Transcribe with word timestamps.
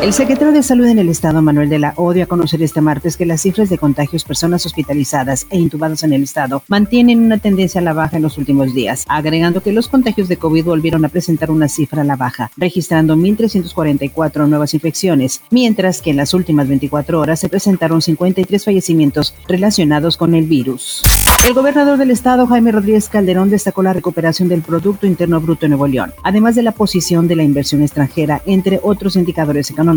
El 0.00 0.12
secretario 0.12 0.52
de 0.52 0.62
Salud 0.62 0.86
en 0.86 1.00
el 1.00 1.08
Estado, 1.08 1.42
Manuel 1.42 1.68
de 1.68 1.80
la 1.80 1.92
O, 1.96 2.12
dio 2.12 2.22
a 2.22 2.28
conocer 2.28 2.62
este 2.62 2.80
martes 2.80 3.16
que 3.16 3.26
las 3.26 3.42
cifras 3.42 3.68
de 3.68 3.78
contagios, 3.78 4.22
personas 4.22 4.64
hospitalizadas 4.64 5.48
e 5.50 5.58
intubadas 5.58 6.04
en 6.04 6.12
el 6.12 6.22
Estado 6.22 6.62
mantienen 6.68 7.20
una 7.20 7.38
tendencia 7.38 7.80
a 7.80 7.84
la 7.84 7.94
baja 7.94 8.16
en 8.16 8.22
los 8.22 8.38
últimos 8.38 8.72
días, 8.72 9.04
agregando 9.08 9.60
que 9.60 9.72
los 9.72 9.88
contagios 9.88 10.28
de 10.28 10.36
COVID 10.36 10.66
volvieron 10.66 11.04
a 11.04 11.08
presentar 11.08 11.50
una 11.50 11.68
cifra 11.68 12.02
a 12.02 12.04
la 12.04 12.14
baja, 12.14 12.52
registrando 12.56 13.16
1.344 13.16 14.46
nuevas 14.48 14.72
infecciones, 14.72 15.42
mientras 15.50 16.00
que 16.00 16.10
en 16.10 16.16
las 16.16 16.32
últimas 16.32 16.68
24 16.68 17.20
horas 17.20 17.40
se 17.40 17.48
presentaron 17.48 18.00
53 18.00 18.64
fallecimientos 18.64 19.34
relacionados 19.48 20.16
con 20.16 20.32
el 20.36 20.46
virus. 20.46 21.02
El 21.44 21.54
gobernador 21.54 21.98
del 21.98 22.12
estado, 22.12 22.46
Jaime 22.46 22.70
Rodríguez 22.70 23.08
Calderón, 23.08 23.50
destacó 23.50 23.82
la 23.82 23.94
recuperación 23.94 24.48
del 24.48 24.62
Producto 24.62 25.08
Interno 25.08 25.40
Bruto 25.40 25.66
en 25.66 25.70
Nuevo 25.70 25.88
León, 25.88 26.14
además 26.22 26.54
de 26.54 26.62
la 26.62 26.72
posición 26.72 27.26
de 27.26 27.36
la 27.36 27.42
inversión 27.42 27.82
extranjera, 27.82 28.42
entre 28.46 28.78
otros 28.82 29.16
indicadores 29.16 29.70
económicos 29.70 29.87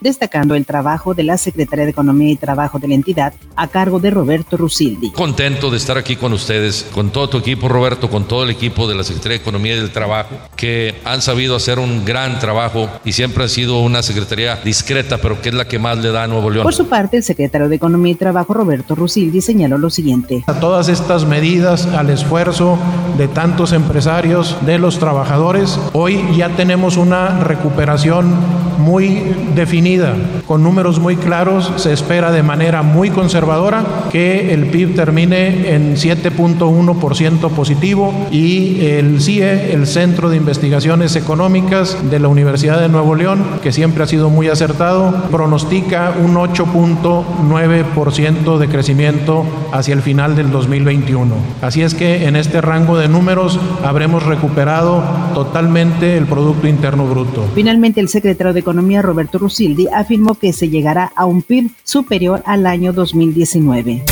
destacando 0.00 0.54
el 0.54 0.66
trabajo 0.66 1.14
de 1.14 1.22
la 1.22 1.38
Secretaría 1.38 1.84
de 1.84 1.90
Economía 1.90 2.30
y 2.30 2.36
Trabajo 2.36 2.78
de 2.78 2.88
la 2.88 2.94
entidad 2.94 3.32
a 3.56 3.68
cargo 3.68 3.98
de 3.98 4.10
Roberto 4.10 4.56
Rusildi. 4.56 5.10
Contento 5.12 5.70
de 5.70 5.76
estar 5.76 5.98
aquí 5.98 6.16
con 6.16 6.32
ustedes, 6.32 6.86
con 6.94 7.10
todo 7.10 7.28
tu 7.28 7.38
equipo, 7.38 7.68
Roberto, 7.68 8.10
con 8.10 8.24
todo 8.24 8.44
el 8.44 8.50
equipo 8.50 8.86
de 8.86 8.94
la 8.94 9.04
Secretaría 9.04 9.38
de 9.38 9.42
Economía 9.42 9.74
y 9.74 9.80
del 9.80 9.90
Trabajo, 9.90 10.36
que 10.56 10.96
han 11.04 11.22
sabido 11.22 11.56
hacer 11.56 11.78
un 11.78 12.04
gran 12.04 12.38
trabajo 12.38 12.88
y 13.04 13.12
siempre 13.12 13.44
ha 13.44 13.48
sido 13.48 13.80
una 13.80 14.02
secretaría 14.02 14.56
discreta, 14.56 15.18
pero 15.18 15.40
que 15.40 15.50
es 15.50 15.54
la 15.54 15.66
que 15.66 15.78
más 15.78 15.98
le 15.98 16.10
da 16.10 16.24
a 16.24 16.26
Nuevo 16.26 16.50
León. 16.50 16.64
Por 16.64 16.74
su 16.74 16.86
parte, 16.86 17.16
el 17.16 17.22
secretario 17.22 17.68
de 17.68 17.76
Economía 17.76 18.12
y 18.12 18.16
Trabajo, 18.16 18.54
Roberto 18.54 18.94
Rusildi, 18.94 19.40
señaló 19.40 19.78
lo 19.78 19.90
siguiente. 19.90 20.44
A 20.46 20.60
todas 20.60 20.88
estas 20.88 21.26
medidas, 21.26 21.86
al 21.86 22.10
esfuerzo 22.10 22.78
de 23.18 23.28
tantos 23.28 23.72
empresarios, 23.72 24.56
de 24.64 24.78
los 24.78 24.98
trabajadores, 24.98 25.78
hoy 25.92 26.20
ya 26.36 26.48
tenemos 26.50 26.96
una 26.96 27.40
recuperación 27.40 28.34
muy 28.78 29.31
definida, 29.54 30.14
con 30.46 30.62
números 30.62 30.98
muy 30.98 31.16
claros, 31.16 31.72
se 31.76 31.92
espera 31.92 32.32
de 32.32 32.42
manera 32.42 32.82
muy 32.82 33.10
conservadora 33.10 33.84
que 34.10 34.52
el 34.52 34.66
PIB 34.66 34.94
termine 34.94 35.74
en 35.74 35.96
7.1% 35.96 37.50
positivo 37.50 38.12
y 38.30 38.86
el 38.86 39.20
CIE, 39.20 39.72
el 39.72 39.86
Centro 39.86 40.30
de 40.30 40.36
Investigaciones 40.36 41.16
Económicas 41.16 41.98
de 42.10 42.18
la 42.18 42.28
Universidad 42.28 42.80
de 42.80 42.88
Nuevo 42.88 43.14
León, 43.14 43.44
que 43.62 43.72
siempre 43.72 44.04
ha 44.04 44.06
sido 44.06 44.30
muy 44.30 44.48
acertado, 44.48 45.12
pronostica 45.30 46.14
un 46.22 46.34
8.9% 46.34 48.58
de 48.58 48.68
crecimiento 48.68 49.44
hacia 49.72 49.94
el 49.94 50.02
final 50.02 50.36
del 50.36 50.50
2021. 50.50 51.34
Así 51.60 51.82
es 51.82 51.94
que 51.94 52.26
en 52.26 52.36
este 52.36 52.60
rango 52.60 52.98
de 52.98 53.08
números 53.08 53.58
habremos 53.84 54.22
recuperado 54.22 55.02
totalmente 55.32 56.16
el 56.16 56.26
Producto 56.26 56.66
Interno 56.66 57.06
Bruto. 57.06 57.44
Finalmente, 57.54 58.00
el 58.00 58.08
secretario 58.08 58.52
de 58.52 58.60
Economía, 58.60 59.02
Roberto 59.02 59.38
Rusildi, 59.38 59.88
afirmó 59.88 60.34
que 60.34 60.52
se 60.52 60.68
llegará 60.68 61.12
a 61.16 61.26
un 61.26 61.42
PIB 61.42 61.70
superior 61.84 62.42
al 62.46 62.66
año 62.66 62.92
2019. 62.92 64.02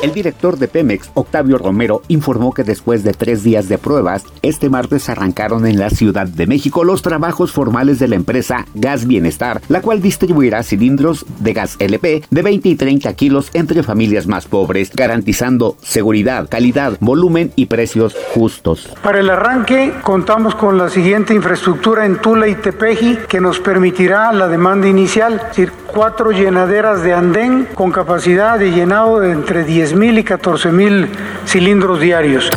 El 0.00 0.12
director 0.12 0.58
de 0.58 0.68
Pemex, 0.68 1.10
Octavio 1.14 1.58
Romero, 1.58 2.02
informó 2.06 2.54
que 2.54 2.62
después 2.62 3.02
de 3.02 3.12
tres 3.12 3.42
días 3.42 3.68
de 3.68 3.78
pruebas, 3.78 4.22
este 4.42 4.70
martes 4.70 5.08
arrancaron 5.08 5.66
en 5.66 5.80
la 5.80 5.90
Ciudad 5.90 6.28
de 6.28 6.46
México 6.46 6.84
los 6.84 7.02
trabajos 7.02 7.50
formales 7.50 7.98
de 7.98 8.06
la 8.06 8.14
empresa 8.14 8.64
Gas 8.74 9.08
Bienestar, 9.08 9.60
la 9.68 9.80
cual 9.80 10.00
distribuirá 10.00 10.62
cilindros 10.62 11.26
de 11.40 11.52
gas 11.52 11.74
LP 11.80 12.22
de 12.30 12.42
20 12.42 12.68
y 12.68 12.76
30 12.76 13.12
kilos 13.14 13.50
entre 13.54 13.82
familias 13.82 14.28
más 14.28 14.46
pobres, 14.46 14.92
garantizando 14.94 15.76
seguridad, 15.82 16.48
calidad, 16.48 16.96
volumen 17.00 17.52
y 17.56 17.66
precios 17.66 18.14
justos. 18.34 18.88
Para 19.02 19.18
el 19.18 19.28
arranque 19.28 19.92
contamos 20.02 20.54
con 20.54 20.78
la 20.78 20.90
siguiente 20.90 21.34
infraestructura 21.34 22.06
en 22.06 22.20
Tula 22.20 22.46
y 22.46 22.54
Tepeji 22.54 23.18
que 23.28 23.40
nos 23.40 23.58
permitirá 23.58 24.32
la 24.32 24.46
demanda 24.46 24.86
inicial, 24.86 25.42
cuatro 25.88 26.30
llenaderas 26.30 27.02
de 27.02 27.14
andén 27.14 27.66
con 27.74 27.90
capacidad 27.90 28.58
de 28.58 28.70
llenado 28.70 29.20
de 29.20 29.32
entre 29.32 29.64
10 29.64 29.94
mil 29.94 30.18
y 30.18 30.24
14 30.24 30.70
mil 30.70 31.08
cilindros 31.46 32.00
diarios. 32.00 32.50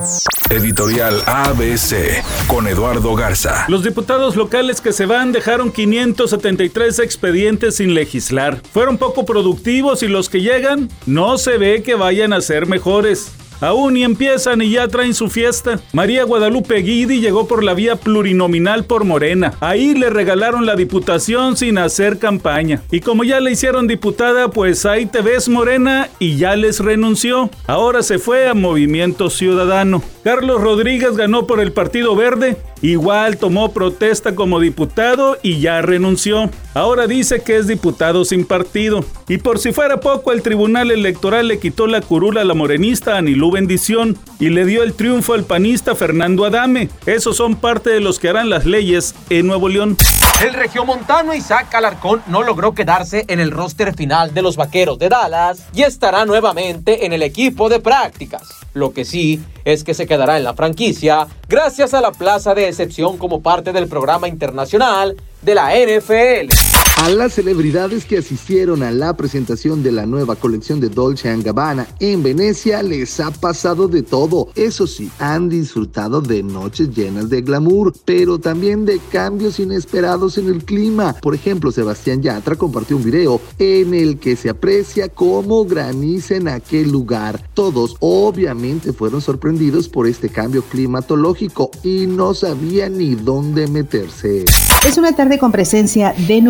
Editorial 0.49 1.21
ABC 1.25 2.23
con 2.47 2.67
Eduardo 2.67 3.15
Garza. 3.15 3.65
Los 3.69 3.83
diputados 3.83 4.35
locales 4.35 4.81
que 4.81 4.91
se 4.91 5.05
van 5.05 5.31
dejaron 5.31 5.71
573 5.71 6.99
expedientes 6.99 7.77
sin 7.77 7.93
legislar. 7.93 8.61
Fueron 8.73 8.97
poco 8.97 9.25
productivos 9.25 10.03
y 10.03 10.07
los 10.07 10.29
que 10.29 10.41
llegan 10.41 10.89
no 11.05 11.37
se 11.37 11.57
ve 11.57 11.83
que 11.83 11.95
vayan 11.95 12.33
a 12.33 12.41
ser 12.41 12.67
mejores. 12.67 13.31
Aún 13.61 13.95
y 13.95 14.03
empiezan 14.03 14.61
y 14.61 14.71
ya 14.71 14.87
traen 14.87 15.13
su 15.13 15.29
fiesta. 15.29 15.79
María 15.93 16.23
Guadalupe 16.23 16.77
Guidi 16.77 17.21
llegó 17.21 17.47
por 17.47 17.63
la 17.63 17.75
vía 17.75 17.95
plurinominal 17.95 18.85
por 18.85 19.05
Morena. 19.05 19.53
Ahí 19.59 19.93
le 19.93 20.09
regalaron 20.09 20.65
la 20.65 20.75
diputación 20.75 21.55
sin 21.55 21.77
hacer 21.77 22.17
campaña. 22.17 22.81
Y 22.91 23.01
como 23.01 23.23
ya 23.23 23.39
le 23.39 23.51
hicieron 23.51 23.87
diputada, 23.87 24.49
pues 24.49 24.85
ahí 24.85 25.05
te 25.05 25.21
ves 25.21 25.47
Morena 25.47 26.09
y 26.17 26.37
ya 26.37 26.55
les 26.55 26.79
renunció. 26.79 27.51
Ahora 27.67 28.01
se 28.01 28.17
fue 28.17 28.49
a 28.49 28.55
Movimiento 28.55 29.29
Ciudadano. 29.29 30.01
Carlos 30.23 30.61
Rodríguez 30.61 31.15
ganó 31.15 31.45
por 31.45 31.59
el 31.59 31.71
Partido 31.71 32.15
Verde. 32.15 32.57
Igual 32.81 33.37
tomó 33.37 33.71
protesta 33.73 34.33
como 34.33 34.59
diputado 34.59 35.37
y 35.43 35.59
ya 35.59 35.83
renunció. 35.83 36.49
Ahora 36.73 37.05
dice 37.05 37.41
que 37.43 37.57
es 37.57 37.67
diputado 37.67 38.25
sin 38.25 38.45
partido. 38.45 39.05
Y 39.27 39.37
por 39.37 39.59
si 39.59 39.71
fuera 39.71 39.99
poco, 39.99 40.31
el 40.31 40.41
Tribunal 40.41 40.89
Electoral 40.89 41.47
le 41.47 41.59
quitó 41.59 41.85
la 41.85 42.01
curula 42.01 42.41
a 42.41 42.45
la 42.45 42.55
morenista 42.55 43.17
Anilú 43.17 43.50
Bendición 43.51 44.17
y 44.39 44.49
le 44.49 44.65
dio 44.65 44.81
el 44.81 44.93
triunfo 44.93 45.33
al 45.33 45.43
panista 45.43 45.95
Fernando 45.95 46.45
Adame. 46.45 46.89
Esos 47.05 47.37
son 47.37 47.55
parte 47.55 47.91
de 47.91 47.99
los 47.99 48.17
que 48.17 48.29
harán 48.29 48.49
las 48.49 48.65
leyes 48.65 49.13
en 49.29 49.45
Nuevo 49.45 49.69
León. 49.69 49.97
El 50.43 50.55
regiomontano 50.55 51.35
Isaac 51.35 51.75
Alarcón 51.75 52.23
no 52.25 52.41
logró 52.41 52.73
quedarse 52.73 53.25
en 53.27 53.39
el 53.39 53.51
roster 53.51 53.93
final 53.93 54.33
de 54.33 54.41
los 54.41 54.55
Vaqueros 54.55 54.97
de 54.97 55.09
Dallas 55.09 55.67
y 55.71 55.83
estará 55.83 56.25
nuevamente 56.25 57.05
en 57.05 57.13
el 57.13 57.21
equipo 57.21 57.69
de 57.69 57.79
prácticas. 57.79 58.41
Lo 58.73 58.91
que 58.91 59.05
sí 59.05 59.39
es 59.65 59.83
que 59.83 59.93
se 59.93 60.07
quedará 60.07 60.37
en 60.37 60.43
la 60.43 60.55
franquicia 60.55 61.27
gracias 61.47 61.93
a 61.93 62.01
la 62.01 62.11
plaza 62.11 62.55
de 62.55 62.67
excepción 62.67 63.17
como 63.17 63.43
parte 63.43 63.71
del 63.71 63.87
programa 63.87 64.27
internacional 64.27 65.15
de 65.43 65.55
la 65.55 65.73
NFL. 65.75 66.80
A 66.97 67.09
las 67.09 67.33
celebridades 67.33 68.05
que 68.05 68.19
asistieron 68.19 68.83
a 68.83 68.91
la 68.91 69.17
presentación 69.17 69.81
de 69.81 69.91
la 69.91 70.05
nueva 70.05 70.35
colección 70.35 70.79
de 70.79 70.89
Dolce 70.89 71.35
Gabbana 71.41 71.87
en 71.99 72.21
Venecia 72.21 72.83
les 72.83 73.19
ha 73.19 73.31
pasado 73.31 73.87
de 73.87 74.03
todo. 74.03 74.49
Eso 74.53 74.85
sí, 74.85 75.09
han 75.17 75.49
disfrutado 75.49 76.21
de 76.21 76.43
noches 76.43 76.95
llenas 76.95 77.29
de 77.29 77.41
glamour, 77.41 77.93
pero 78.05 78.37
también 78.37 78.85
de 78.85 78.99
cambios 79.11 79.59
inesperados 79.59 80.37
en 80.37 80.47
el 80.47 80.63
clima. 80.63 81.15
Por 81.21 81.33
ejemplo, 81.33 81.71
Sebastián 81.71 82.21
Yatra 82.21 82.55
compartió 82.55 82.97
un 82.97 83.03
video 83.03 83.41
en 83.57 83.95
el 83.95 84.19
que 84.19 84.35
se 84.35 84.49
aprecia 84.49 85.09
cómo 85.09 85.65
graniza 85.65 86.35
en 86.35 86.49
aquel 86.49 86.91
lugar. 86.91 87.49
Todos 87.55 87.95
obviamente 87.99 88.93
fueron 88.93 89.21
sorprendidos 89.21 89.89
por 89.89 90.05
este 90.05 90.29
cambio 90.29 90.61
climatológico 90.61 91.71
y 91.83 92.05
no 92.05 92.35
sabían 92.35 92.99
ni 92.99 93.15
dónde 93.15 93.67
meterse. 93.67 94.45
Es 94.85 94.97
una 94.97 95.15
tarde 95.15 95.37
con 95.37 95.51
presencia 95.51 96.13
de 96.27 96.41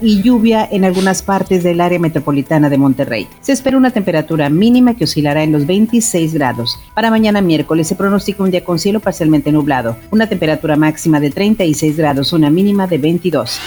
y 0.00 0.22
lluvia 0.22 0.68
en 0.70 0.84
algunas 0.84 1.22
partes 1.22 1.62
del 1.62 1.80
área 1.80 1.98
metropolitana 1.98 2.70
de 2.70 2.78
Monterrey. 2.78 3.28
Se 3.40 3.52
espera 3.52 3.76
una 3.76 3.90
temperatura 3.90 4.48
mínima 4.48 4.94
que 4.94 5.04
oscilará 5.04 5.42
en 5.42 5.52
los 5.52 5.66
26 5.66 6.34
grados. 6.34 6.78
Para 6.94 7.10
mañana 7.10 7.40
miércoles 7.40 7.88
se 7.88 7.96
pronostica 7.96 8.42
un 8.42 8.50
día 8.50 8.64
con 8.64 8.78
cielo 8.78 9.00
parcialmente 9.00 9.50
nublado, 9.50 9.96
una 10.10 10.28
temperatura 10.28 10.76
máxima 10.76 11.20
de 11.20 11.30
36 11.30 11.96
grados, 11.96 12.32
una 12.32 12.50
mínima 12.50 12.86
de 12.86 12.98
22. 12.98 13.58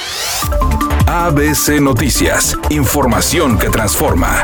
ABC 1.08 1.82
Noticias, 1.82 2.58
información 2.70 3.58
que 3.58 3.70
transforma. 3.70 4.44